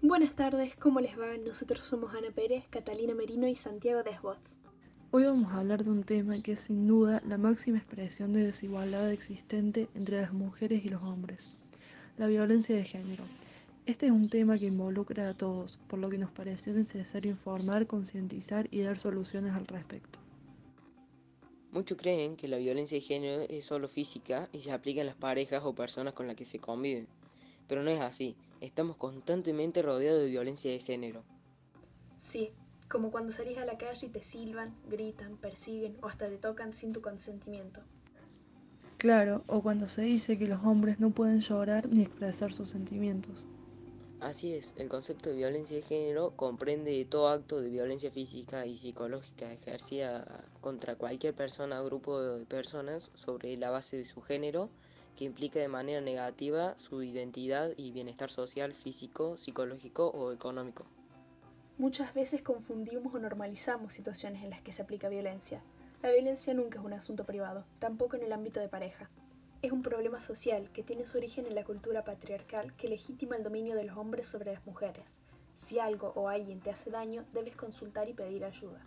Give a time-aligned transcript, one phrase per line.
[0.00, 1.36] Buenas tardes, ¿cómo les va?
[1.38, 4.56] Nosotros somos Ana Pérez, Catalina Merino y Santiago Desbots.
[5.10, 8.44] Hoy vamos a hablar de un tema que es sin duda la máxima expresión de
[8.44, 11.48] desigualdad existente entre las mujeres y los hombres,
[12.16, 13.24] la violencia de género.
[13.86, 17.88] Este es un tema que involucra a todos, por lo que nos pareció necesario informar,
[17.88, 20.20] concientizar y dar soluciones al respecto.
[21.72, 25.16] Muchos creen que la violencia de género es solo física y se aplica en las
[25.16, 27.08] parejas o personas con las que se conviven,
[27.66, 31.24] pero no es así, estamos constantemente rodeados de violencia de género.
[32.18, 32.52] Sí,
[32.88, 36.72] como cuando salís a la calle y te silban, gritan, persiguen o hasta te tocan
[36.72, 37.80] sin tu consentimiento.
[38.96, 43.46] Claro, o cuando se dice que los hombres no pueden llorar ni expresar sus sentimientos.
[44.20, 48.76] Así es, el concepto de violencia de género comprende todo acto de violencia física y
[48.76, 54.70] psicológica ejercida contra cualquier persona o grupo de personas sobre la base de su género,
[55.18, 60.86] que implica de manera negativa su identidad y bienestar social, físico, psicológico o económico.
[61.76, 65.60] Muchas veces confundimos o normalizamos situaciones en las que se aplica violencia.
[66.02, 69.10] La violencia nunca es un asunto privado, tampoco en el ámbito de pareja.
[69.60, 73.42] Es un problema social que tiene su origen en la cultura patriarcal que legitima el
[73.42, 75.18] dominio de los hombres sobre las mujeres.
[75.56, 78.86] Si algo o alguien te hace daño, debes consultar y pedir ayuda.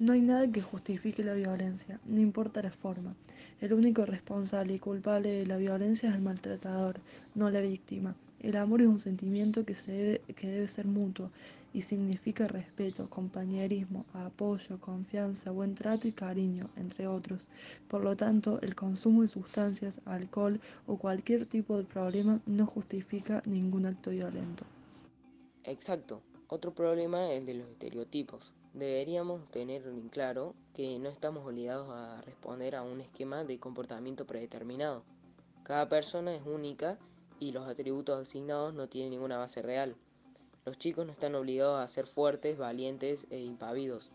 [0.00, 3.16] No hay nada que justifique la violencia, no importa la forma.
[3.60, 7.00] El único responsable y culpable de la violencia es el maltratador,
[7.34, 8.14] no la víctima.
[8.38, 11.32] El amor es un sentimiento que, se debe, que debe ser mutuo
[11.72, 17.48] y significa respeto, compañerismo, apoyo, confianza, buen trato y cariño, entre otros.
[17.88, 23.42] Por lo tanto, el consumo de sustancias, alcohol o cualquier tipo de problema no justifica
[23.46, 24.64] ningún acto violento.
[25.64, 26.22] Exacto.
[26.46, 28.54] Otro problema es el de los estereotipos.
[28.78, 34.24] Deberíamos tener en claro que no estamos obligados a responder a un esquema de comportamiento
[34.24, 35.02] predeterminado.
[35.64, 36.96] Cada persona es única
[37.40, 39.96] y los atributos asignados no tienen ninguna base real.
[40.64, 44.12] Los chicos no están obligados a ser fuertes, valientes e impavidos,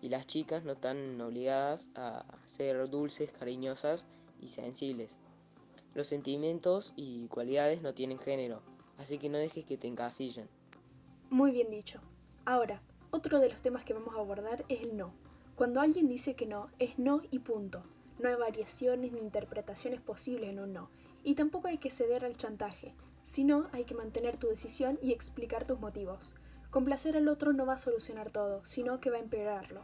[0.00, 4.06] y las chicas no están obligadas a ser dulces, cariñosas
[4.40, 5.16] y sensibles.
[5.92, 8.62] Los sentimientos y cualidades no tienen género,
[8.96, 10.48] así que no dejes que te encasillen.
[11.30, 11.98] Muy bien dicho.
[12.44, 12.80] Ahora,
[13.14, 15.14] otro de los temas que vamos a abordar es el no.
[15.54, 17.84] Cuando alguien dice que no, es no y punto.
[18.18, 20.90] No hay variaciones ni interpretaciones posibles en un no.
[21.22, 22.92] Y tampoco hay que ceder al chantaje.
[23.22, 26.34] Si no, hay que mantener tu decisión y explicar tus motivos.
[26.70, 29.82] Complacer al otro no va a solucionar todo, sino que va a empeorarlo.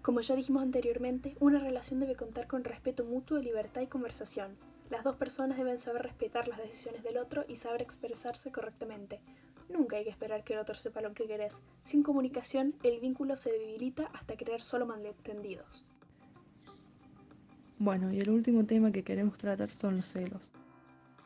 [0.00, 4.56] Como ya dijimos anteriormente, una relación debe contar con respeto mutuo, libertad y conversación.
[4.88, 9.20] Las dos personas deben saber respetar las decisiones del otro y saber expresarse correctamente.
[9.70, 11.62] Nunca hay que esperar que el otro sepa lo que querés.
[11.84, 15.84] Sin comunicación, el vínculo se debilita hasta crear solo malentendidos.
[17.78, 20.52] Bueno, y el último tema que queremos tratar son los celos.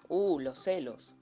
[0.09, 1.15] Uh, los celos.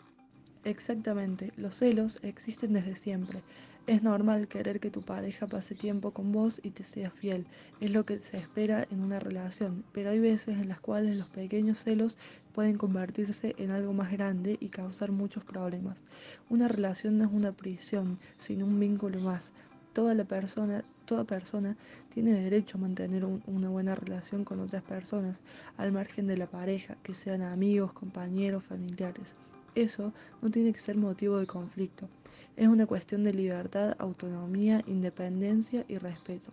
[0.64, 3.42] Exactamente, los celos existen desde siempre.
[3.88, 7.46] Es normal querer que tu pareja pase tiempo con vos y te sea fiel.
[7.80, 11.26] Es lo que se espera en una relación, pero hay veces en las cuales los
[11.26, 12.16] pequeños celos
[12.54, 16.04] pueden convertirse en algo más grande y causar muchos problemas.
[16.48, 19.52] Una relación no es una prisión, sino un vínculo más.
[19.92, 21.76] Toda la persona, toda persona
[22.14, 25.42] tiene derecho a mantener una buena relación con otras personas,
[25.76, 29.34] al margen de la pareja, que sean amigos, compañeros, familiares.
[29.74, 32.08] Eso no tiene que ser motivo de conflicto.
[32.56, 36.52] Es una cuestión de libertad, autonomía, independencia y respeto.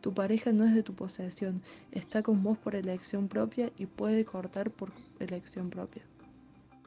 [0.00, 1.62] Tu pareja no es de tu posesión,
[1.92, 6.02] está con vos por elección propia y puede cortar por elección propia.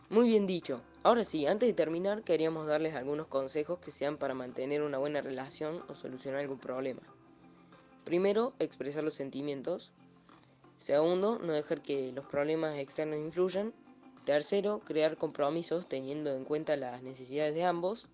[0.10, 0.82] Muy bien dicho.
[1.04, 5.22] Ahora sí, antes de terminar, queríamos darles algunos consejos que sean para mantener una buena
[5.22, 7.02] relación o solucionar algún problema.
[8.06, 9.92] Primero, expresar los sentimientos.
[10.78, 13.74] Segundo, no dejar que los problemas externos influyan.
[14.26, 18.08] Tercero, crear compromisos teniendo en cuenta las necesidades de ambos.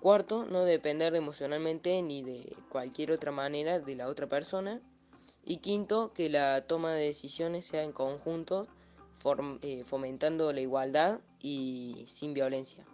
[0.00, 4.80] Cuarto, no depender emocionalmente ni de cualquier otra manera de la otra persona.
[5.44, 8.66] Y quinto, que la toma de decisiones sea en conjunto,
[9.60, 12.84] eh, fomentando la igualdad y sin violencia.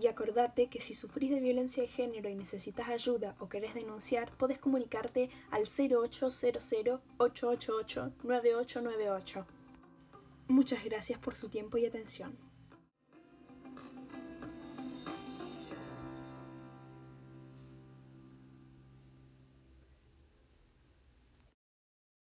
[0.00, 4.30] Y acordate que si sufrís de violencia de género y necesitas ayuda o querés denunciar,
[4.36, 9.46] podés comunicarte al 0800 888 9898.
[10.48, 12.36] Muchas gracias por su tiempo y atención.